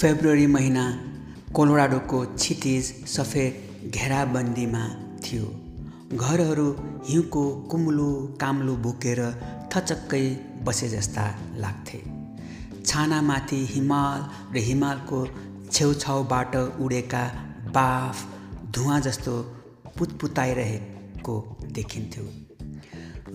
[0.00, 0.82] February महिना
[1.54, 4.84] कोलोराडोको क्षितिज सफेद घेराबन्दीमा
[5.24, 5.46] थियो।
[6.16, 6.68] घरहरू
[7.08, 8.08] हिउँको कुम्लो
[8.40, 9.20] काम्लो बोकेर
[9.74, 10.22] थचक्कै
[10.64, 11.26] बसे जस्ता
[11.56, 12.00] लाग्थे।
[12.86, 14.24] छानामाथि हिमाल
[14.56, 15.20] र हिमालको
[15.72, 17.24] छेउछाउबाट उडेका
[17.76, 18.26] बाफ
[18.74, 19.36] धुवा जस्तो
[19.98, 21.38] पुतपुताइरहेको
[21.72, 22.26] देखिन्थ्यो।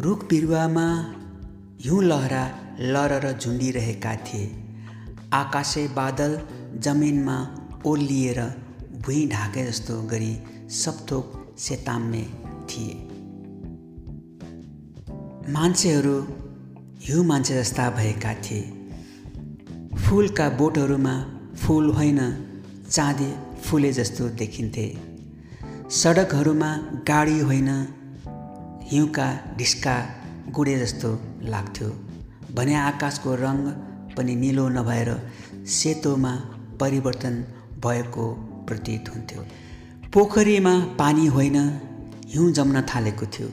[0.01, 0.89] रुख बिरुवामा
[1.85, 2.45] हिउँ लहरा
[2.79, 4.64] लर झुन्डिरहेका थिए।
[5.35, 6.41] आकाशे बादल
[6.75, 7.37] जमिनमा
[7.85, 8.39] ओर्लिएर
[9.01, 10.33] भुइँ ढाके जस्तो गरी
[10.69, 12.21] सबथोक सेताम्मे
[12.69, 12.93] थिए।
[15.53, 16.15] मान्छेहरू
[17.01, 18.61] हिउँ मान्छे जस्ता भएका थिए।
[19.97, 21.15] फुलका बोटहरूमा
[21.55, 22.19] फुल होइन
[22.91, 24.87] चाँदी फुले जस्तो देखिन्थे।
[25.91, 26.75] सडकहरूमा
[27.07, 27.69] गाडी होइन
[28.81, 29.27] हिउँका
[29.57, 29.97] ढिस्का
[30.49, 31.89] गुडे जस्तो लाग्थ्यो।
[32.53, 33.57] भने आकाशको रङ
[34.17, 35.09] पनि निलो नभएर
[35.69, 36.33] सेतोमा
[36.79, 37.35] परिवर्तन
[37.85, 38.25] भएको
[38.67, 39.41] प्रतीत हुन्थ्यो।
[40.13, 41.57] पोखरीमा पानी होइन
[42.27, 43.49] हिउँ जम्न थालेको थियो।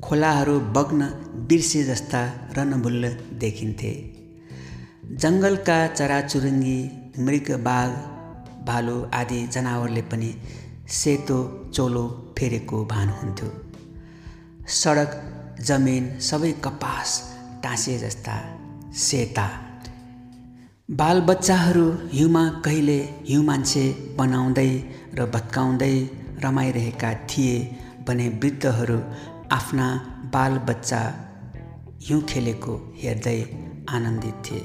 [0.00, 1.00] खोलाहरू बग्न
[1.48, 2.22] बिर्से जस्ता
[2.58, 3.08] रनभुल्ल
[3.40, 3.92] देखिन्थे।
[5.22, 6.78] जङ्गलका चराचुरुङ्गी
[7.18, 7.90] मृग बाघ
[8.66, 10.30] भालु आदि जनावरले पनि
[10.90, 11.38] सेतो
[11.74, 12.04] चोलो
[12.38, 13.50] फेरेको भान हुन्थ्यो।
[14.80, 15.10] सडक
[15.60, 17.10] जमिन सबै कपास
[17.62, 18.36] टाँसे जस्ता
[18.98, 19.46] सेता
[20.90, 22.96] बालबच्चाहरू हिउँमा कहिले
[23.28, 24.72] हिउँ मान्छे बनाउँदै
[25.14, 26.08] र भत्काउँदै
[26.44, 27.54] रमाइरहेका थिए
[28.08, 28.98] भने वृद्धहरू
[29.52, 29.86] आफ्ना
[30.34, 31.00] बालबच्चा
[32.02, 33.40] हिउँ खेलेको हेर्दै
[33.90, 34.60] आनन्दित थिए।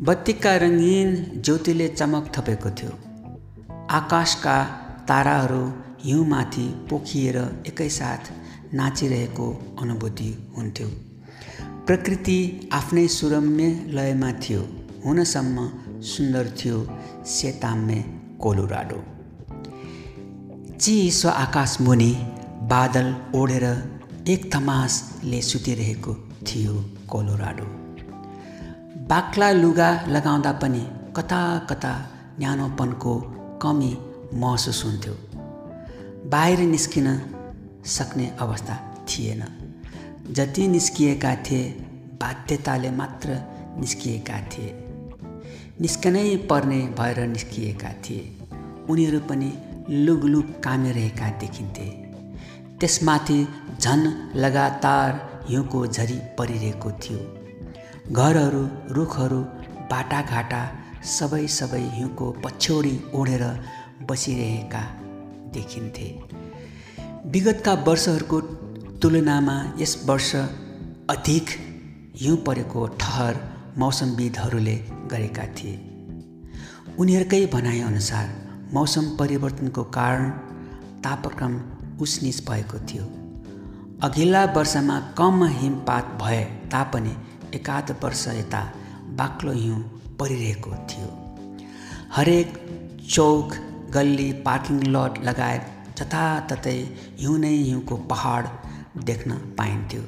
[0.00, 2.92] बत्तीका रङ्गीन ज्योतिले चमक थपेको थियो।
[3.90, 4.56] आकाशका
[5.08, 5.62] ताराहरू
[6.04, 8.32] हिउँमाथि पोखिएर एकैसाथ
[8.74, 9.46] नाचिरहेको
[9.80, 10.88] अनुभूति हुन्थ्यो।
[11.86, 15.68] प्रकृति आफ्नै सुरम्य लयमा थियो। हुनसम्म
[16.02, 16.88] सुन्दर थियो
[17.26, 18.04] सेताम्मे
[18.40, 19.04] कोलोराडो।
[20.80, 22.12] चिसो आकाश मुनि
[22.62, 23.64] बादल ओढेर
[24.28, 27.64] एक तमासले सुतिरहेको थियो कोलोराडो।
[29.08, 30.86] बाक्ला लुगा लगाउँदा पनि
[31.16, 33.20] कता कता न्यानोपनको
[33.62, 33.98] कमी
[34.34, 35.14] महसुस हुन्थ्यो।
[36.28, 37.06] बाहिर निस्किन
[37.86, 39.44] सक्ने अवस्था थिएन।
[40.30, 41.70] जति निस्किएका थिए
[42.20, 43.40] बाध्यताले मात्र
[43.78, 44.87] निस्किएका थिए।
[45.80, 48.22] निस्कनै पर्ने भएर निस्किएका थिए।
[48.90, 49.50] उनीहरू पनि
[49.90, 51.84] लुगलुग कामिरहेका देखिन्थे।
[52.80, 53.48] त्यसमाथि
[53.80, 55.10] झन लगातार
[55.48, 57.18] हिउँको झरी परिरहेको थियो।
[58.12, 59.40] घरहरू रुखहरू
[59.90, 60.62] बाटाघाटा
[61.04, 63.44] सबै सबै हिउँको पछ्यौडी ओढेर
[64.10, 64.82] बसिरहेका
[65.54, 66.08] देखिन्थे।
[67.26, 68.40] विगतका वर्षहरूको
[69.02, 70.34] तुलनामा यस वर्ष
[71.10, 71.46] अधिक
[72.16, 74.74] हिउँ परेको ठहर मौसमविदहरूले
[75.10, 75.76] गरेका थिए।
[76.98, 78.26] उनीहरूकै भनाइअनुसार
[78.72, 80.30] मौसम परिवर्तनको कारण
[81.04, 81.54] तापक्रम
[82.00, 83.04] उच्निच भएको थियो।
[84.02, 87.14] अघिल्ला वर्षमा कम हिमपात भए तापनि
[87.54, 88.62] एकाध वर्ष यता
[89.18, 89.80] बाक्लो हिउँ
[90.20, 91.08] परिरहेको थियो।
[92.12, 92.52] हरेक
[93.10, 93.54] चौक
[93.94, 96.78] गल्ली पार्किङ लट लगायत जताततै
[97.18, 98.46] हिउँ नै हिउँको पहाड
[99.04, 100.02] देख्न पाइन्थ्यो।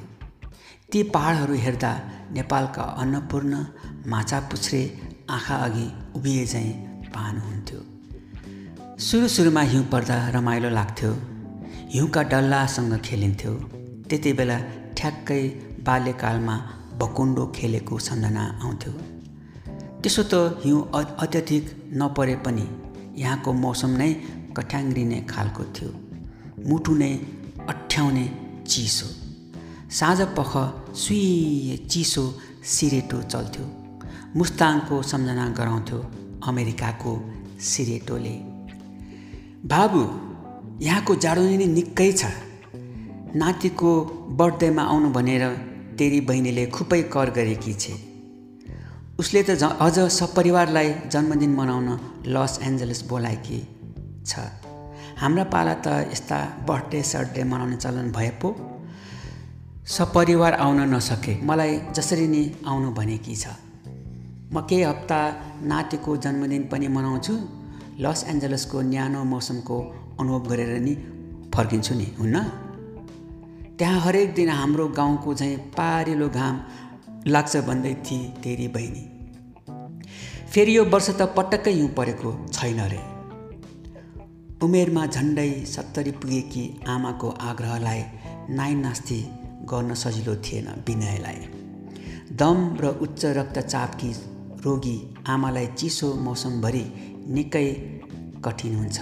[0.91, 1.91] ती पहाडहरू हेर्दा
[2.35, 3.53] नेपालका अन्नपूर्ण
[4.11, 4.81] माछा पुछ्रे
[5.29, 6.73] आँखा अघि उभिए चाहिँ
[7.13, 7.79] पाहनुहुन्थ्यो
[9.07, 11.11] सुरु सुरुमा हिउँ पर्दा रमाइलो लाग्थ्यो।
[11.93, 13.53] हिउँका डल्लासँग खेलिन्थ्यो।
[14.09, 14.57] त्यति बेला
[14.97, 15.41] ठ्याक्कै
[15.87, 16.55] बाल्यकालमा
[16.99, 18.93] भकुन्डो खेलेको सम्झना आउँथ्यो।
[20.01, 20.81] त्यसो त हिउँ
[21.23, 21.65] अत्यधिक
[22.01, 22.67] नपरे पनि
[23.21, 24.11] यहाँको मौसम नै
[24.57, 25.91] कठ्याङ्ग्रिने खालको थियो।
[26.69, 27.11] मुटु नै
[27.71, 28.25] अठ्याउने
[28.67, 29.07] चिसो।
[29.99, 30.51] साँझ पख
[30.93, 32.23] सुई चिसो
[32.65, 33.65] सिरेटो चल्थ्यो।
[34.35, 35.99] मुस्ताङको सम्झना गराउँथ्यो
[36.47, 37.13] अमेरिकाको
[37.59, 38.35] सिरेटोले।
[39.65, 40.01] बाबु
[40.83, 42.25] यहाँको जाडो नै निकै छ।
[43.35, 43.91] नातिको
[44.39, 45.43] बर्थडेमा आउनु भनेर
[45.99, 47.93] तेरी बहिनीले खुबै कर गरेकी छे।
[49.19, 49.49] उसले त
[49.85, 51.87] अझ सपरिवारलाई जन्मदिन मनाउन
[52.27, 53.59] लस एन्जलस बोलाएकी
[54.25, 54.33] छ।
[55.21, 56.37] हाम्रा पाला त यस्ता
[56.67, 58.49] बर्थडे सर्थडे मनाउने चलन भए पो
[59.87, 63.47] सपरिवार आउन नसके। मलाई जसरी नै आउनु भनेकी छ।
[64.53, 65.19] म केही हप्ता
[65.63, 67.33] नातिको जन्मदिन पनि मनाउँछु।
[67.99, 69.77] लस एन्जलसको न्यानो मौसमको
[70.19, 70.93] अनुभव गरेर नि
[71.55, 72.43] फर्किन्छु नि हुन्न?
[73.77, 76.61] त्यहाँ हरेक दिन हाम्रो गाउँको चाहिँ पारिलो घाम
[77.27, 79.03] लाग्छ भन्दै थिए तेरी बहिनी।
[80.51, 83.01] फेरि यो वर्ष त पटक्कै हिउँ परेको छैन रे।
[84.63, 88.03] उमेरमा झन्डै सत्तरी पुगेकी आमाको आग्रहलाई
[88.49, 91.35] नाइ नास्ति गर्न सजिलो थिएन विनयलाई।
[92.31, 94.11] दम र उच्च रक्तचापकी
[94.65, 96.85] रोगी आमालाई चिसो मौसमभरि
[97.27, 97.73] निकै
[98.45, 99.01] कठिन हुन्छ।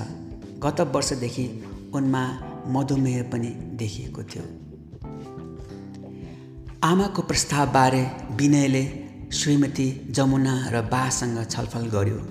[0.59, 1.63] गत वर्षदेखि
[1.93, 2.23] उनमा
[2.67, 4.43] मधुमेह पनि देखिएको थियो।
[6.83, 8.83] आमाको प्रस्तावबारे विनयले
[9.33, 12.27] श्रीमती जमुना र बासँग छलफल गर्यो।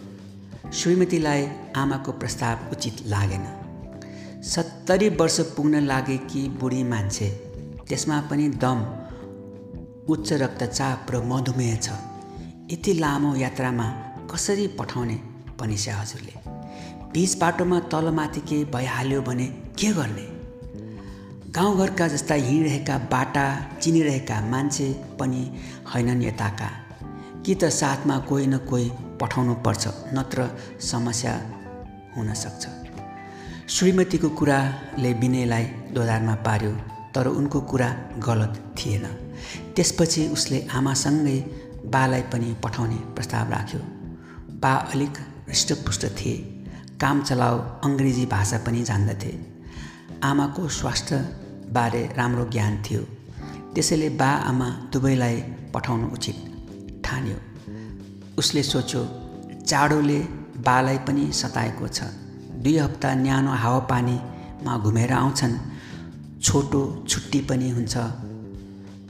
[0.72, 1.46] श्रीमतीलाई
[1.76, 3.46] आमाको प्रस्ताव उचित लागेन।
[4.42, 7.47] सत्तरी वर्ष पुग्न लागेकी बुढी मान्छे
[7.88, 8.78] त्यसमा पनि दम
[10.08, 11.88] उच्च रक्तचाप र मधुमेह छ।
[12.72, 13.86] यति लामो यात्रामा
[14.30, 15.20] कसरी पठाउने
[15.60, 16.32] भनिसे हजुरले।
[17.12, 19.46] बिच बाटोमा तलमाथि के भइहाल्यो भने
[19.78, 20.26] के गर्ने?
[21.50, 23.44] गाउँघरका जस्ता हिँडिरहेका बाटा
[23.82, 25.42] चिनिरहेका मान्छे पनि
[25.94, 26.70] होइनन् यताका।
[27.46, 28.90] कि त साथमा कोही न कोही
[29.20, 30.48] पठाउनु पर्छ नत्र
[30.80, 31.34] समस्या
[32.16, 32.68] हुनसक्छ
[33.70, 37.88] श्रीमतीको कुराले विनयलाई दोधारमा पार्यो। तर उनको कुरा
[38.18, 39.04] गलत थिएन।
[39.76, 41.38] त्यसपछि उसले आमासँगै
[41.86, 43.80] बालाई पनि पठाउने प्रस्ताव राख्यो।
[44.62, 45.18] बा अलिक
[45.48, 46.36] हृष्टपुष्ट थिए।
[47.00, 49.32] काम चलाउ अङ्ग्रेजी भाषा पनि जान्दथे।
[50.24, 53.02] आमाको स्वास्थ्यबारे राम्रो ज्ञान थियो।
[53.74, 55.36] त्यसैले बा आमा दुवैलाई
[55.74, 56.36] पठाउनु उचित
[57.04, 57.38] ठान्यो।
[58.38, 59.02] उसले सोच्यो
[59.66, 60.18] चाडोले
[60.66, 62.02] बालाई पनि सताएको छ।
[62.62, 65.54] दुई हप्ता न्यानो हावापानीमा घुमेर आउँछन्।
[66.42, 67.96] छोटो छुट्टी पनि हुन्छ।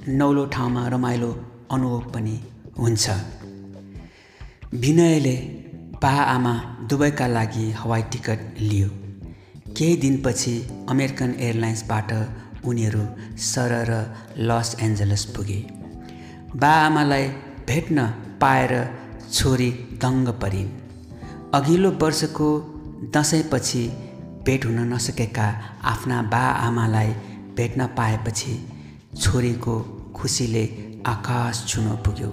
[0.08, 1.30] नौलो ठाउँमा रमाइलो
[1.70, 2.36] अनुभव पनि
[2.78, 3.10] हुन्छ।
[4.74, 5.36] विनयले
[6.02, 6.54] बा आमा
[6.90, 8.88] दुवैका लागि हवाई टिकट लियो।
[9.76, 10.54] केही दिनपछि
[10.90, 12.12] अमेरिकन एयरलाइन्सबाट
[12.64, 13.04] उनीहरू
[13.42, 13.90] सरर
[14.48, 15.60] लस एन्जलस पुगे।
[16.56, 17.26] बा आमालाई
[17.68, 18.06] भेट्न
[18.40, 18.72] पाएर
[19.32, 19.70] छोरी
[20.02, 20.70] दङ्ग परिन्।
[21.54, 22.48] अघिल्लो वर्षको
[23.14, 23.82] दसैँपछि
[24.48, 25.46] भेट हुन नसकेका
[25.84, 27.08] आफ्ना बा आमालाई
[27.56, 28.52] भेट्न पाएपछि
[29.16, 29.74] छोरीको
[30.16, 30.62] खुसीले
[31.06, 32.28] आकाश छुन पुग्यो।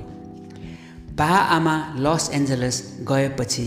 [1.20, 2.78] बा आमा लस एन्जलस
[3.10, 3.66] गएपछि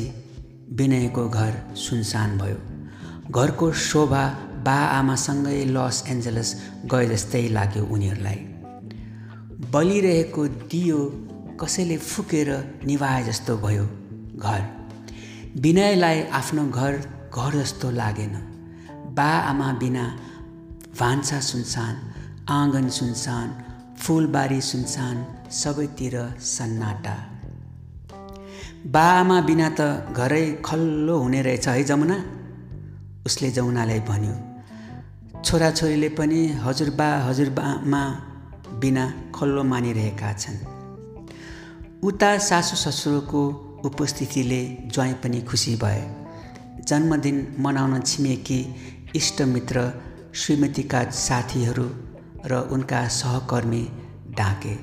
[0.78, 2.56] विनयको घर सुनसान भयो।
[3.30, 4.24] घरको शोभा
[4.64, 6.54] बा आमासँगै लस एन्जलस
[6.92, 8.40] गए जस्तै लाग्यो उनीहरूलाई।
[9.72, 11.04] बलिरहेको दियो
[11.60, 12.50] कसैले फुकेर
[12.86, 13.84] निभाए जस्तो भयो
[14.40, 14.66] घर।
[15.60, 17.00] विनयलाई आफ्नो घर
[17.34, 18.34] घर जस्तो लागेन।
[19.14, 20.04] बा आमा बिना
[21.00, 21.94] भान्सा सुनसान
[22.50, 23.48] आँगन सुनसान
[23.98, 25.16] फुलबारी सुनसान
[25.50, 27.16] सबैतिर सन्नाटा।
[28.86, 29.80] बाआमा बिना त
[30.16, 32.16] घरै खल्लो हुने रहेछ है जमुना?
[33.26, 34.34] उसले जमुनालाई भन्यो
[35.44, 38.02] छोराछोरीले पनि हजुरबा हजुरबामा
[38.80, 39.04] बिना
[39.34, 40.58] खल्लो मानिरहेका छन्।
[42.02, 43.42] उता सासु ससुरको
[43.84, 44.62] उपस्थितिले
[44.94, 46.02] ज्वाइँ पनि खुसी भए।
[46.88, 48.60] जन्मदिन मनाउन छिमेकी
[49.16, 49.80] इष्टमित्र
[50.34, 51.90] श्रीमतीका साथीहरू
[52.46, 53.82] र उनका सहकर्मी
[54.30, 54.74] डाके।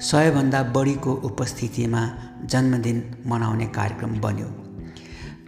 [0.00, 2.02] सयभन्दा बढीको उपस्थितिमा
[2.44, 4.46] जन्मदिन मनाउने कार्यक्रम बन्यो।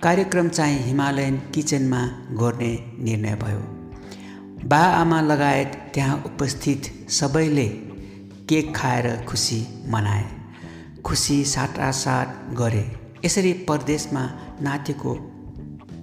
[0.02, 2.00] कार्यक्रम चाहिँ हिमालयन किचनमा
[2.32, 3.60] गर्ने निर्णय भयो।
[4.68, 7.68] बा आमा लगायत त्यहाँ उपस्थित सबैले
[8.48, 10.24] केक खाएर खुसी मनाए।
[11.04, 12.84] खुसी साटासाट गरे।
[13.24, 14.24] यसरी परदेशमा
[14.62, 15.14] नातिको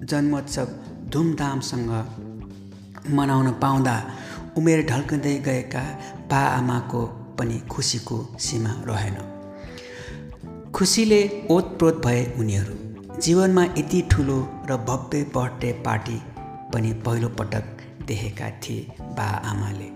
[0.10, 0.68] जन्मोत्सव
[1.10, 1.92] धुमधामसँग
[3.10, 3.96] मनाउन पाउँदा
[4.58, 5.84] उमेर ढल्कँदै गएका
[6.32, 7.02] बा आमाको
[7.40, 9.18] पनि खुसीको सीमा रहेन।
[10.76, 12.76] खुसीले ओतप्रोत भए उनीहरू।
[13.22, 14.38] जीवनमा यति ठुलो
[14.70, 16.18] र भव्य बर्थडे पार्टी
[16.74, 17.66] पनि पहिलोपटक
[18.08, 18.86] देखेका थिए
[19.18, 19.90] बा आमाले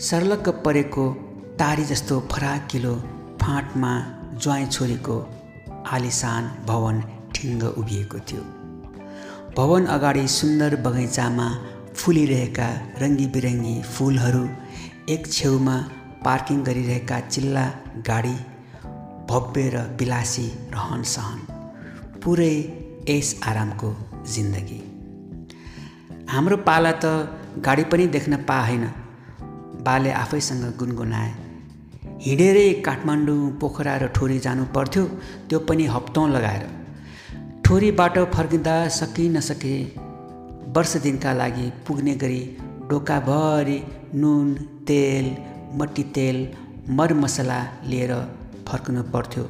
[0.00, 1.04] सर्लक्क परेको
[1.58, 2.94] तारी जस्तो फराकिलो
[3.42, 3.92] फाँटमा
[4.42, 5.16] ज्वाइँ छोरीको
[5.86, 7.02] आलिसान भवन
[7.34, 8.42] ठिङ्ग उभिएको थियो।
[9.56, 11.46] भवन अगाडि सुन्दर बगैँचामा
[11.94, 12.66] फुलिरहेका
[13.02, 14.42] रङ्गी फुलहरू
[15.08, 15.76] एक छेउमा
[16.24, 17.64] पार्किङ गरिरहेका चिल्ला
[18.08, 18.34] गाडी
[19.30, 21.38] भव्य र विलासी रहन सहन
[22.22, 22.50] पुरै
[23.10, 23.94] यस आरामको
[24.34, 24.82] जिन्दगी।
[26.28, 27.14] हाम्रो पाला त
[27.66, 28.84] गाडी पनि देख्न पाएन।
[29.86, 31.32] बाले आफैसँग गुनगुनाए
[32.22, 35.04] हिँडेरै काठमाडौँ पोखरा र ठोरी जानु पर्थ्यो
[35.48, 36.83] त्यो पनि हप्तौँ लगाएर।
[37.66, 39.74] ठोरीबाट फर्किँदा सकि नसके
[40.72, 42.40] वर्ष दिनका लागि पुग्ने गरी
[42.90, 43.76] डोकाभरि
[44.14, 44.52] नुन
[44.88, 45.26] तेल
[45.80, 46.36] मट्टी तेल
[46.96, 48.12] मरमसला लिएर
[48.68, 49.44] फर्कनु पर्थ्यो।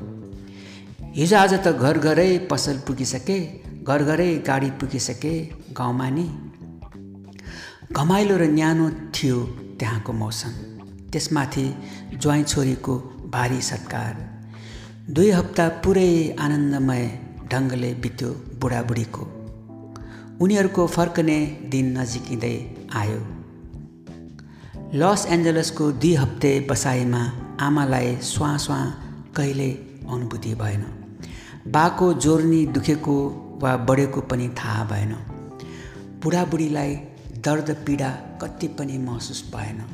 [1.16, 3.38] हिजो आज त घर घरै पसल पुगिसके
[3.82, 5.34] घर घरै गाडी पुगिसके
[5.78, 6.26] गाउँमा नि
[7.92, 9.42] घमाइलो र न्यानो थियो
[9.80, 10.54] त्यहाँको मौसम।
[11.10, 11.66] त्यसमाथि
[12.22, 12.94] ज्वाइँ छोरीको
[13.34, 14.14] भारी सत्कार।
[15.10, 17.06] दुई हप्ता पुरै आनन्दमय
[17.54, 18.28] ढङ्गले बित्यो
[18.60, 19.22] बुढाबुढीको।
[20.40, 23.20] उनीहरूको फर्कने दिन नजिकिँदै आयो।
[24.94, 28.84] लस एन्जलसको दुई हप्ते बसाइमा आमालाई स्वाँ स्वाँ
[29.36, 29.70] कहिले
[30.10, 30.82] अनुभूति भएन।
[31.68, 33.16] बाको जोर्नी दुखेको
[33.62, 35.12] वा बढेको पनि थाहा भएन।
[36.22, 36.94] बुढाबुढीलाई
[37.44, 38.10] दर्द पीडा
[38.42, 39.84] कति पनि महसुस भएन।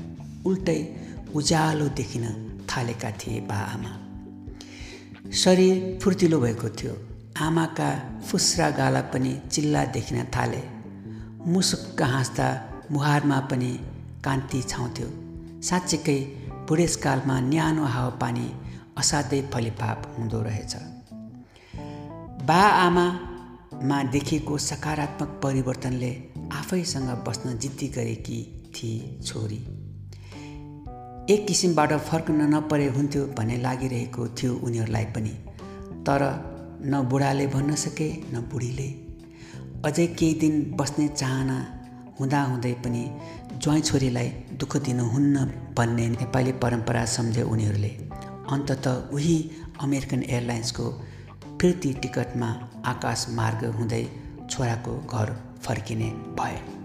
[0.46, 0.96] उल्टै
[1.34, 2.24] उज्यालो देखिन
[2.70, 3.92] थालेका थिए बा आमा।
[5.32, 10.62] शरीर फुर्तिलो भएको थियो। आमाका फुस्रा गाला पनि चिल्ला देखिन थाले।
[11.46, 12.48] मुसुक्क हाँस्दा
[12.90, 13.70] मुहारमा पनि
[14.24, 15.08] कान्ति छाउँथ्यो।
[15.62, 16.18] साँच्चीकै
[16.68, 18.48] बुढेसकालमा न्यानो हावापानी
[18.98, 20.74] असाध्यै फलिफाप हुँदो रहेछ।
[22.46, 26.12] बा आमामा देखिएको सकारात्मक परिवर्तनले
[26.52, 28.40] आफैसँग बस्न जिद्दी गरेकी
[28.74, 29.60] थिए छोरी।
[31.34, 35.34] एक किसिमबाट फर्कन नपरे हुन्थ्यो भन्ने लागिरहेको थियो उनीहरूलाई पनि।
[36.06, 36.49] तर
[36.82, 38.88] न बुढाले भन्न सके न बुढीले।
[39.84, 41.58] अझै केही दिन बस्ने चाहना
[42.20, 43.04] हुँदाहुँदै पनि
[43.62, 44.28] ज्वाइँ छोरीलाई
[44.60, 45.44] दुःख दिनुहुन्न
[45.76, 47.88] भन्ने नेपाली परम्परा सम्झे उनीहरूले।
[48.52, 49.38] अन्तत उही
[49.82, 50.90] अमेरिकन एयरलाइन्सको
[51.60, 52.50] फिर्ती टिकटमा
[52.86, 54.04] आकाश मार्ग हुँदै
[54.50, 56.79] छोराको घर फर्किने भए।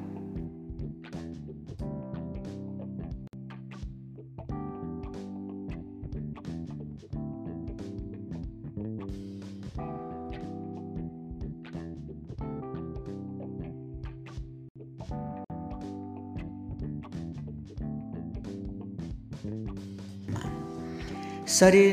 [21.57, 21.91] शरीर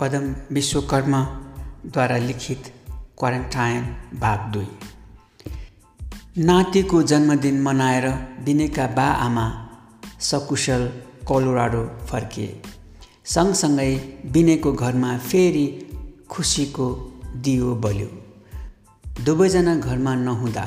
[0.00, 0.24] पदम
[0.56, 2.72] विश्वकर्माद्वारा लिखित
[3.18, 3.84] क्वारेन्टाइन
[4.22, 4.66] भाग दुई
[6.48, 8.08] नातिको जन्मदिन मनाएर
[8.44, 9.46] बिनेका बा आमा
[10.30, 10.90] सकुशल
[11.28, 12.50] कोलोराडो फर्किए
[13.34, 13.92] सँगसँगै
[14.34, 15.66] बिनेको घरमा फेरि
[16.30, 16.88] खुसीको
[17.44, 18.10] दियो बल्यो
[19.24, 20.66] दुवैजना घरमा नहुँदा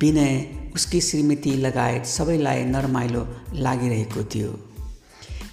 [0.00, 0.34] विनय
[0.74, 4.50] उसकी श्रीमती लगायत सबैलाई नरमाइलो लागिरहेको थियो।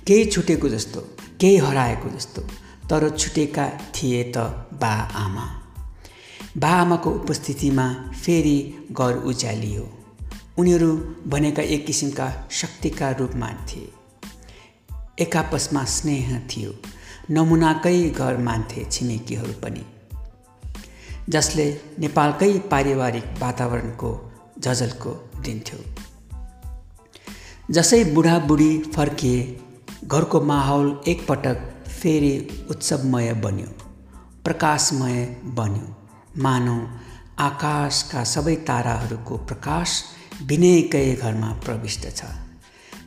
[0.07, 1.00] केही छुटेको जस्तो
[1.41, 2.41] केही हराएको जस्तो
[2.89, 4.38] तर छुटेका थिए त
[4.74, 5.45] बा आमा
[6.57, 7.88] बा आमाको उपस्थितिमा
[8.24, 9.89] फेरि घर उज्यालियो।
[10.57, 13.89] उनीहरू भनेका एक किसिमका शक्तिका रूपमा थिए।
[15.19, 16.74] एकापसमा स्नेह थियो
[17.31, 19.86] नमुनाकै घर मान्थे छिमेकीहरू पनि।
[21.29, 21.65] जसले
[22.00, 25.12] नेपालकै पारिवारिक वातावरणको झझल्को
[25.46, 25.79] दिन्थ्यो
[27.72, 29.39] जसै बुढाबुढी फर्किए
[30.05, 33.72] घरको माहौल एकपटक फेरि उत्सवमय बन्यो
[34.43, 35.88] प्रकाशमय बन्यो।
[36.41, 36.77] मानौ
[37.39, 39.89] आकाशका सबै ताराहरूको प्रकाश
[40.48, 42.24] विनयकै घरमा प्रविष्ट छ।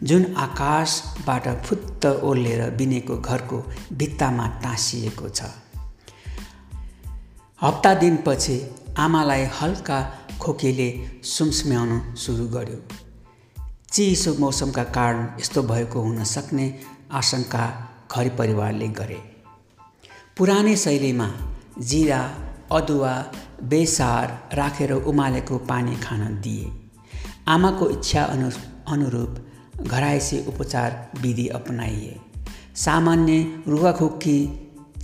[0.03, 3.59] जुन आकाशबाट फुत्त ओर्लेर बिनेको घरको
[3.93, 5.43] भित्तामा टाँसिएको छ।
[7.63, 8.57] हप्ता दिनपछि
[8.99, 9.99] आमालाई हल्का
[10.41, 10.89] खोकीले
[11.25, 12.79] सुमसुम्याउन सुरु गर्यो।
[13.93, 16.67] चिसो मौसमका कारण यस्तो भएको हुन सक्ने
[17.13, 17.65] आशंका
[18.13, 19.21] घर परिवारले गरे।
[20.37, 21.29] पुरानै शैलीमा
[21.81, 22.21] जिरा
[22.73, 23.15] अदुवा
[23.63, 26.73] बेसार राखेर उमालेको पानी खान दिए।
[27.49, 28.51] आमाको इच्छा अनु
[28.89, 32.21] अनुरूप घरायसी उपचार विधि अपनाइए।
[32.77, 34.39] सामान्य रुवाखोकी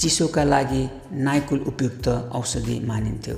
[0.00, 0.82] चिसोका लागि
[1.12, 3.36] नाइकुल उपयुक्त औषधि मानिन्थ्यो।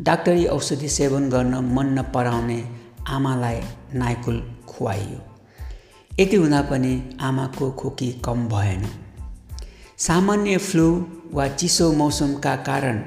[0.00, 2.70] डाक्टरी औषधि सेवन गर्न मन नपराउने
[3.08, 3.60] आमालाई
[3.94, 5.20] नाइकुल खुवाइयो।
[6.20, 8.86] यति हुँदा पनि आमाको खोकी कम भएन।
[9.98, 12.98] सामान्य फ्लू वा चिसो मौसमका कारण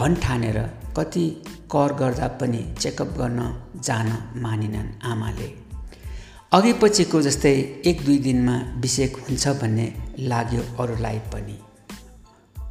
[0.00, 0.58] भन्ठानेर
[0.96, 1.28] कति
[1.72, 5.54] कर गर्दा पनि चेकअप गर्न जान मानिनन् आमाले।
[6.52, 11.58] अघि पछिको जस्तै एक दुई दिनमा बिसेक हुन्छ भन्ने लाग्यो अरूलाई पनि।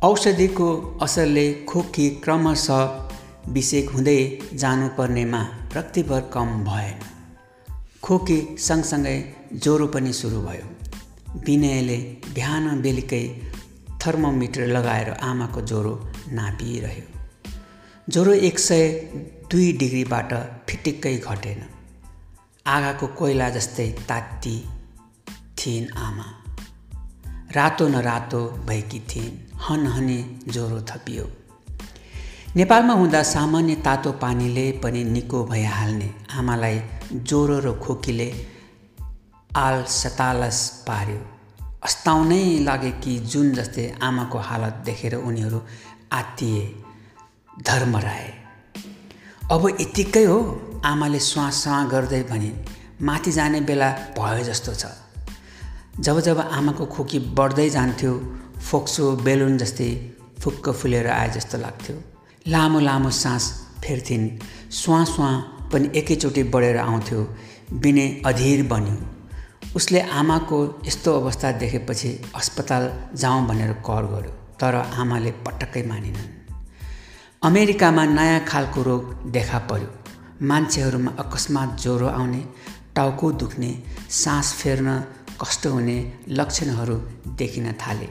[0.03, 3.04] औषधिको असरले खोकी क्रमशः
[3.49, 5.47] बिसेक हुँदै जानुपर्नेमा
[5.77, 6.99] रक्तिभर कम भएन।
[8.03, 10.69] खोकी सँगसँगै ज्वरो पनि सुरु भयो।
[11.39, 11.97] विनयले
[12.33, 13.41] बिहान बेलुकै
[14.05, 17.19] थर्मोमिटर लगाएर आमाको ज्वरो नापिरह्यो।
[18.09, 18.89] ज्वरो एक सय
[19.51, 20.33] दुई डिग्रीबाट
[20.69, 21.65] फिटिक्कै घटेन।
[22.67, 24.69] आगाको कोइला जस्तै तात्ती
[25.57, 26.25] थिइन् आमा।
[27.51, 31.44] रातो न रातो भएकी थिइन्। हनहने ज्वरो थपियो।
[32.55, 36.07] नेपालमा हुँदा सामान्य तातो पानीले पनि निको भइहाल्ने
[36.39, 36.79] आमालाई
[37.12, 38.27] ज्वरो र खोकीले
[39.50, 41.19] आल सतालस पार्यो।
[41.83, 45.62] अस्ताउनै लागे कि जुन जस्तै आमाको हालत देखेर उनीहरू
[46.13, 46.63] आत्तिए
[47.63, 48.31] धर्मराए।
[49.51, 50.39] अब यत्तिकै हो
[50.85, 52.51] आमाले श्वास गर्दै भने
[53.01, 54.95] माथि जाने बेला भयो जस्तो छ।
[56.00, 58.17] जब जब आमाको खोकी बढ्दै जान्थ्यो
[58.71, 59.93] फोक्सो बेलुन जस्तै
[60.39, 62.14] फुक्क फुलेर आए जस्तो लाग्थ्यो।
[62.47, 63.43] लामो लामो सास
[63.83, 64.29] फेर्थिन्।
[64.71, 65.33] स्वाँ स्वाँ
[65.73, 67.21] पनि एकैचोटि बढेर आउँथ्यो।
[67.73, 68.97] बिने अधीर बन्यो।
[69.75, 72.83] उसले आमाको यस्तो अवस्था देखेपछि अस्पताल
[73.15, 76.29] जाउँ भनेर कर गर्यो तर आमाले पटक्कै मानिनन्।
[77.43, 79.89] अमेरिकामा नयाँ खालको रोग देखा पर्यो।
[80.45, 82.43] मान्छेहरूमा अकस्मात ज्वरो आउने
[82.95, 83.71] टाउको दुख्ने
[84.09, 84.99] सास फेर्न
[85.41, 85.97] कष्ट हुने
[86.29, 86.95] लक्षणहरू
[87.35, 88.09] देखिन थाले।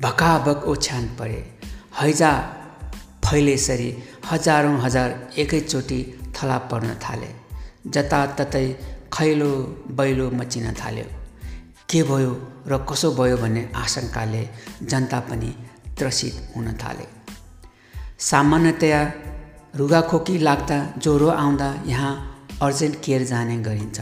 [0.00, 1.40] भकाभक ओछ्यान परे।
[2.00, 2.30] हैजा
[3.30, 7.28] फैलेसरी हजारौँ हजार एकैचोटि थला पर्न थाले।
[7.86, 8.66] जताततै
[9.12, 9.50] खैलो
[9.90, 11.04] बैलो मचिन थाल्यो।
[11.90, 12.32] के भयो
[12.68, 14.48] र कसो भयो भन्ने आशंकाले
[14.82, 15.50] जनता पनि
[15.98, 17.06] त्रसित हुन थाले।
[18.18, 19.12] सामान्यतया
[19.76, 22.12] रुगाखोकी लाग्दा ज्वरो आउँदा यहाँ
[22.62, 24.00] अर्जेन्ट केयर जाने गरिन्छ।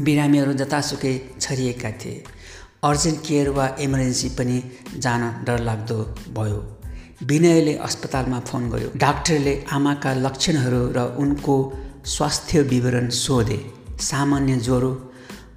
[0.00, 2.24] बिरामीहरू जतासुकै छरिएका थिए।
[2.84, 4.62] अर्जेन्ट केयर वा इमर्जेन्सी पनि
[4.96, 5.98] जान डरलाग्दो
[6.38, 6.71] भयो।
[7.28, 11.56] विनयले अस्पतालमा फोन गर्यो। डाक्टरले आमाका लक्षणहरू र उनको
[12.06, 13.58] स्वास्थ्य विवरण सोधे।
[14.00, 14.92] सामान्य ज्वरो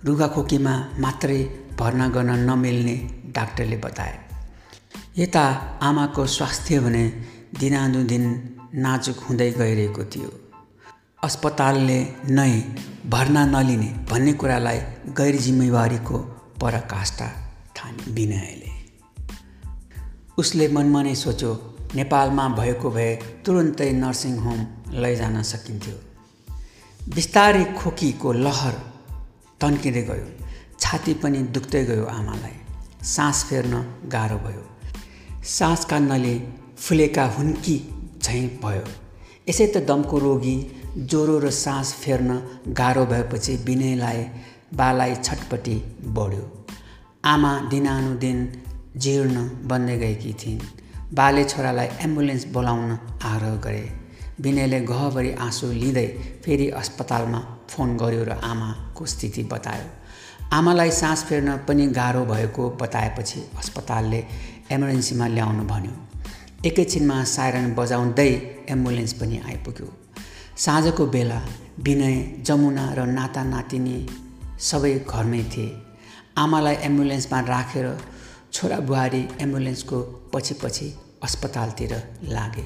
[0.06, 1.40] रुगाखोकीमा मात्रै
[1.80, 2.96] भर्ना गर्न नमिल्ने
[3.36, 4.14] डाक्टरले बताए।
[5.18, 5.46] यता
[5.82, 7.04] आमाको स्वास्थ्य भने
[7.60, 8.26] दिनानुदिन
[8.76, 10.30] नाजुक हुँदै गइरहेको थियो।
[11.24, 12.52] अस्पतालले नै
[13.10, 14.80] भर्ना नलिने भन्ने कुरालाई
[15.18, 16.18] गैर जिम्मेवारीको
[16.62, 17.28] पराकाष्ठा
[17.76, 18.65] ठाने विनयले।
[20.38, 21.52] उसले मनमा नै सोच्यो
[21.96, 23.12] नेपालमा भएको भए
[23.46, 24.60] तुरुन्तै नर्सिङ होम
[25.04, 25.96] लैजान सकिन्थ्यो।
[27.16, 28.76] बिस्तारै खोकीको लहर
[29.62, 30.28] तन्किँदै गयो।
[30.80, 32.56] छाती पनि दुख्दै गयो आमालाई।
[33.06, 33.74] सास फेर्न
[34.08, 34.64] गाह्रो भयो।
[35.44, 36.36] सासका नली
[36.78, 37.78] फुलेका हुन्की
[38.22, 38.86] झैँ भयो।
[39.50, 40.56] यसै त दमको रोगी
[40.98, 42.30] ज्वरो र सास फेर्न
[42.74, 44.22] गाह्रो भएपछि विनयलाई
[44.74, 45.78] बालाई छटपट्टि
[46.18, 46.46] बढ्यो।
[47.26, 48.40] आमा दिनानुदिन
[48.98, 50.62] जीर्ण बन्दै गएकी थिइन्।
[51.14, 53.92] बाले छोरालाई एम्बुलेन्स बोलाउन आग्रह गरे।
[54.42, 56.08] विनयले गहभरि आँसु लिँदै
[56.46, 59.86] फेरि अस्पतालमा फोन गर्यो र आमाको स्थिति बतायो।
[60.54, 64.24] आमालाई सास फेर्न पनि गाह्रो भएको बताएपछि अस्पतालले
[64.72, 65.94] एमर्जेन्सीमा ल्याउनु भन्यो।
[66.66, 68.30] एकैछिनमा साइरन बजाउँदै
[68.70, 69.88] एम्बुलेन्स पनि आइपुग्यो।
[70.58, 71.42] साँझको बेला
[71.80, 73.98] विनय जमुना र नाता नातिनी
[74.60, 75.72] सबै घरमै थिए।
[76.38, 77.88] आमालाई एम्बुलेन्समा राखेर
[78.56, 79.98] छोरा बुहारी एम्बुलेन्सको
[80.34, 80.86] पछि पछि
[81.24, 81.94] अस्पतालतिर
[82.28, 82.64] लागे।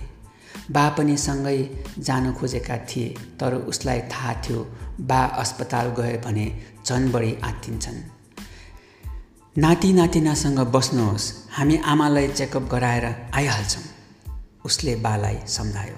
[0.72, 1.58] बा पनि सँगै
[2.00, 3.08] जान खोजेका थिए
[3.40, 4.60] तर उसलाई थाहा थियो
[5.02, 6.46] बा अस्पताल गए भने
[6.86, 8.00] झन् बढी आत्तिन्छन्।
[9.56, 13.84] नाति नातिनासँग बस्नुहोस् हामी आमालाई चेकअप गराएर आइहाल्छौँ
[14.66, 15.98] उसले बालाई सम्झायो।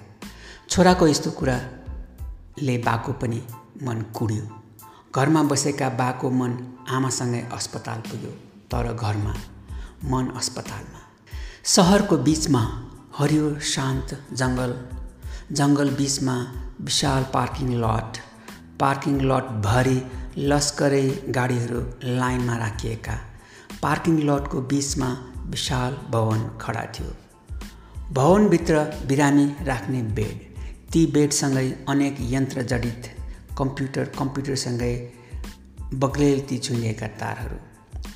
[0.70, 3.44] छोराको यस्तो कुराले बाको पनि
[3.84, 4.48] मन कुड्यो
[5.16, 6.52] घरमा बसेका बाको मन
[6.90, 8.32] आमासँगै अस्पताल पुग्यो
[8.72, 9.34] तर घरमा
[10.04, 11.00] मन अस्पतालमा।
[11.64, 12.62] सहरको बिचमा
[13.18, 14.74] हरियो शान्त जङ्गल
[15.52, 16.36] जङ्गल बिचमा
[16.82, 18.18] विशाल पार्किङ लट
[18.80, 20.02] पार्किङ लटभरि
[20.38, 23.16] लस्करै गाडीहरू लाइनमा राखिएका।
[23.82, 25.10] पार्किङ लटको बिचमा
[25.46, 27.16] विशाल भवन खडा थियो।
[28.12, 30.38] भवनभित्र बिरामी राख्ने बेड
[30.92, 33.16] ती बेडसँगै अनेक यन्त्र जडित
[33.58, 34.96] कम्प्युटर कम्प्युटरसँगै
[35.94, 37.71] बग्लेती छुनिएका तारहरू।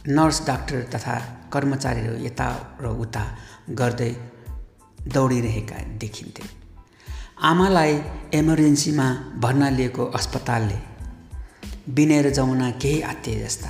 [0.08, 1.20] नर्स डाक्टर तथा
[1.54, 3.38] कर्मचारीहरू यता र उता
[3.72, 4.12] गर्दै
[5.08, 6.44] दौडिरहेका देखिन्थे।
[7.42, 7.94] आमालाई
[8.34, 10.80] इमर्जेन्सीमा भर्ना लिएको अस्पतालले
[11.90, 13.70] विनय र जमुना केही आत्तिए जस्ता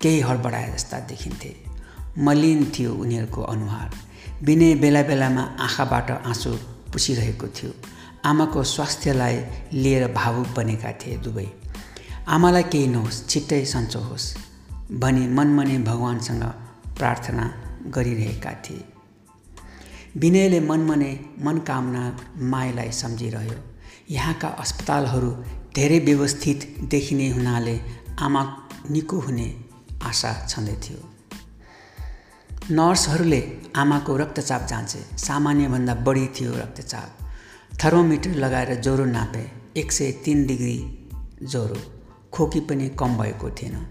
[0.00, 1.54] केही हडबडाए जस्ता देखिन्थे।
[2.18, 3.90] मलिन थियो उनीहरूको अनुहार।
[4.42, 6.50] विनय बेला बेलामा आँखाबाट आँसु
[6.92, 7.74] पुसिरहेको थियो।
[8.24, 9.36] आमाको स्वास्थ्यलाई
[9.72, 11.48] लिएर भावुक बनेका थिए दुवै।
[12.28, 14.34] आमालाई केही नहोस् छिट्टै सन्चो होस्।
[14.92, 16.42] भनी मनमने भगवान्सँग
[16.96, 17.54] प्रार्थना
[17.86, 18.84] गरिरहेका थिए।
[20.16, 23.54] विनयले मनमने मनकामना मायालाई सम्झिरह्यो।
[24.10, 25.30] यहाँका अस्पतालहरू
[25.74, 27.80] धेरै व्यवस्थित देखिने हुनाले
[28.20, 29.64] आमा निको हुने
[30.02, 31.08] आशा छँदै थियो।
[32.70, 37.18] नर्सहरूले आमाको रक्तचाप जाँचे। सामान्यभन्दा बढी थियो रक्तचाप।
[37.84, 41.08] थर्मोमिटर लगाएर ज्वरो नापे। एक सय तिन डिग्री
[41.42, 41.76] ज्वरो।
[42.32, 43.86] खोकी पनि कम भएको थिएन।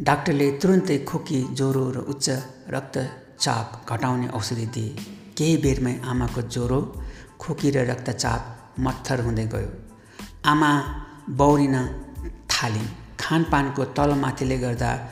[0.00, 2.30] डाक्टरले तुरन्तै खोकी ज्वरो र उच्च
[2.68, 4.96] रक्तचाप घटाउने औषधि दिए।
[5.36, 7.02] केही बेरमै आमाको ज्वरो
[7.40, 9.72] खोकी र रक्तचाप मत्थर हुँदै गयो।
[10.44, 10.72] आमा
[11.30, 11.76] बौरिन
[12.50, 12.88] थालिन्।
[13.20, 15.10] खानपानको तलमाथिले गर्दा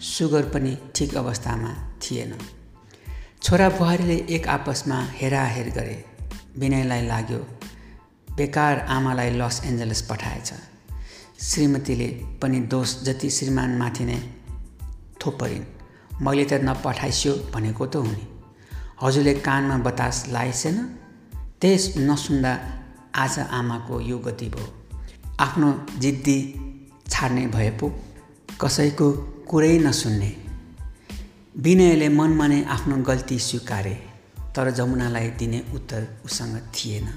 [0.00, 2.34] सुगर पनि ठिक अवस्थामा थिएन।
[3.42, 6.04] छोरा बुहारीले एक आपसमा हेराहेर गरे।
[6.58, 7.38] विनयलाई लाग्यो
[8.36, 10.52] बेकार आमालाई लस एन्जलस पठाएछ।
[11.40, 12.06] श्रीमतीले
[12.42, 14.16] पनि दोष जति श्रीमानमाथि नै
[15.20, 15.64] थोपरिन्।
[16.22, 18.26] मैले त नपठाइस्यो भनेको त हुने।
[19.02, 20.76] हजुरले कानमा बतास लाएछेन
[21.60, 22.52] त्यस नसुन्दा
[23.14, 24.68] आज आमाको यो गति भयो।
[25.40, 26.38] आफ्नो जिद्दी
[27.08, 27.88] छाड्ने भए पो
[28.60, 29.12] कसैको
[29.50, 30.36] कुरै नसुन्ने।
[31.56, 33.94] विनयले मनमा नै आफ्नो गल्ती स्वीकारे
[34.56, 37.08] तर जमुनालाई दिने उत्तर उसँग थिएन।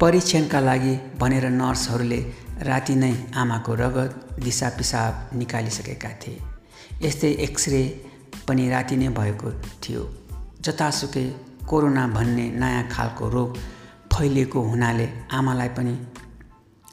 [0.00, 6.42] परीक्षणका लागि भनेर नर्सहरूले राति नै आमाको रगत दिसा पिसाब निकालिसकेका थिए।
[7.02, 7.82] यस्तै एक्सरे
[8.48, 10.02] पनि राति नै भएको थियो।
[10.60, 11.24] जतासुकै
[11.68, 13.56] कोरोना भन्ने नयाँ खालको रोग
[14.12, 15.94] फैलिएको हुनाले आमालाई पनि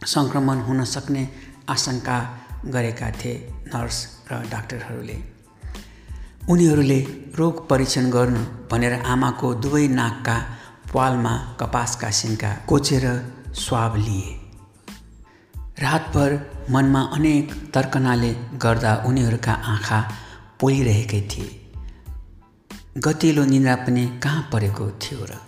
[0.06, 1.30] सङ्क्रमण हुन सक्ने
[1.70, 2.18] आशंका
[2.66, 3.34] गरेका थिए
[3.68, 3.98] नर्स
[4.32, 5.18] र डाक्टरहरूले।
[6.50, 7.00] उनीहरूले
[7.36, 10.38] रोग परीक्षण गर्नु भनेर आमाको दुवै नाकका
[10.94, 13.06] पालमा कपासका सिन्का कोचेर
[13.54, 14.45] स्वाब लिए।
[15.80, 16.34] रातभर
[16.72, 18.30] मनमा अनेक तर्कनाले
[18.64, 19.98] गर्दा उनीहरूका आँखा
[20.60, 21.48] पोलिरहेकै थिए।
[22.98, 25.40] गतिलो निन्द्रा पनि कहाँ परेको थियो र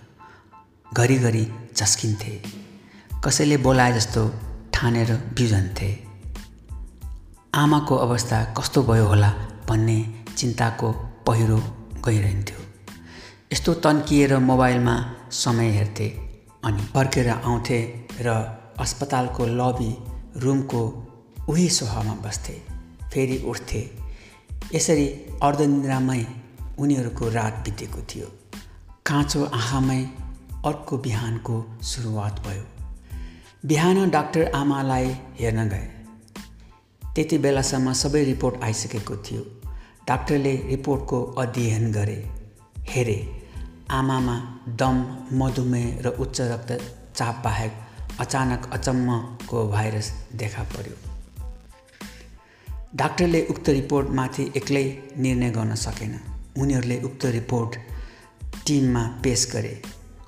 [0.92, 1.44] घरिघरि
[1.78, 2.34] झस्किन्थे
[3.26, 4.24] कसैले बोलाए जस्तो
[4.74, 5.90] ठानेर बिउजन्थे
[7.54, 9.32] आमाको अवस्था कस्तो भयो होला
[9.70, 9.98] भन्ने
[10.38, 10.92] चिन्ताको
[11.28, 11.60] पहिरो
[12.06, 12.60] गइरहन्थ्यो।
[13.54, 14.98] यस्तो तन्किएर मोबाइलमा
[15.44, 16.10] समय हेर्थे
[16.66, 17.80] अनि फर्केर आउँथे
[18.22, 18.38] र
[18.80, 19.92] अस्पतालको लबी
[20.38, 21.08] रुमको
[21.50, 22.54] उही सोफामा बस्थे
[23.14, 23.90] फेरि उठ्थे।
[24.76, 25.08] यसरी
[25.44, 26.26] अर्धनिद्रामै
[26.80, 28.28] उनीहरूको रात बितेको थियो।
[29.06, 30.04] काँचो आँखामै
[30.66, 32.64] अर्को बिहानको सुरुवात भयो।
[33.66, 35.90] बिहान डाक्टर आमालाई हेर्न गए।
[37.16, 39.42] त्यति बेलासम्म सबै रिपोर्ट आइसकेको थियो।
[40.08, 42.32] डाक्टरले रिपोर्टको अध्ययन गरे।
[42.80, 43.48] हेरे
[43.92, 47.72] आमामा दम मधुमेह र उच्च रक्तचाप बाहेक
[48.20, 50.96] अचानक अचम्मको भाइरस देखा पर्यो।
[52.96, 56.20] डाक्टरले उक्त रिपोर्टमाथि एक्लै निर्णय गर्न सकेन।
[56.58, 57.76] उनीहरूले उक्त रिपोर्ट
[58.68, 59.82] टिममा पेस गरे।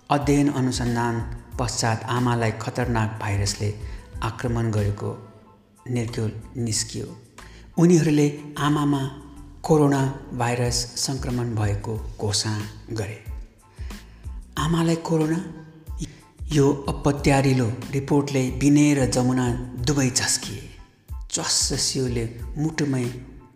[0.10, 1.22] अध्ययन अनुसन्धान
[1.60, 3.76] पश्चात आमालाई खतरनाक भाइरसले
[4.24, 5.28] आक्रमण गरेको
[5.90, 7.18] निर्क्यो निस्कियो।
[7.78, 9.22] उनीहरूले आमामा
[9.64, 13.24] कोरोना भाइरस सङ्क्रमण भएको घोषणा गरे।
[14.58, 15.59] आमालाई कोरोना
[16.52, 19.52] यो अपत्यारिलो रिपोर्टले विनय र जमुना
[19.86, 20.62] दुवै झस्किए।
[21.32, 22.24] च्वास सियोले
[22.58, 23.04] मुटुमै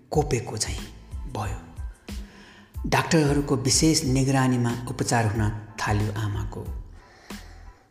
[0.10, 0.78] कोपेको झैँ
[1.34, 1.58] भयो।
[2.90, 6.66] डाक्टरहरूको विशेष निगरानीमा उपचार हुन थाल्यो आमाको।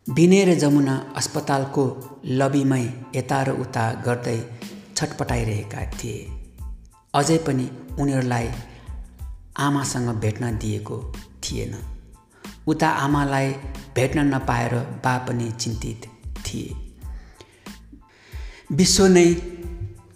[0.09, 1.85] विनय र जमुना अस्पतालको
[2.25, 2.83] लबीमै
[3.15, 4.39] यता र उता गर्दै
[4.95, 6.19] छटपटाइरहेका थिए।
[7.13, 8.51] अझै पनि उनीहरूलाई
[9.57, 11.13] आमासँग भेट्न दिएको
[11.43, 11.75] थिएन।
[12.67, 13.53] उता आमालाई
[13.95, 16.05] भेट्न नपाएर बा पनि चिन्तित
[16.45, 16.75] थिए।
[18.71, 19.27] विश्व नै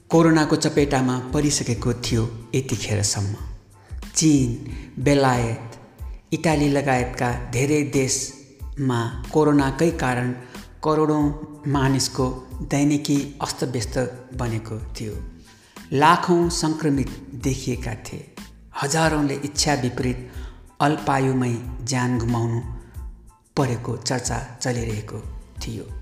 [0.10, 2.24] कोरोनाको चपेटामा परिसकेको थियो
[2.56, 3.36] यतिखेरसम्म।
[4.16, 4.50] चिन
[5.04, 5.80] बेलायत
[6.34, 9.00] इटाली लगायतका धेरै देशमा
[9.34, 10.32] कोरोनाकै कारण
[10.84, 11.26] करोडौँ
[11.68, 12.26] मानिसको
[12.72, 13.98] दैनिकी अस्तव्यस्त
[14.34, 15.16] बनेको थियो।
[15.94, 17.10] लाखौँ सङ्क्रमित
[17.44, 18.26] देखिएका थिए।
[18.82, 20.20] हजारौँले इच्छा विपरीत
[20.82, 22.60] अल्पायुमै ज्यान गुमाउनु
[23.58, 25.22] परेको चर्चा चलिरहेको
[25.62, 25.97] थियो।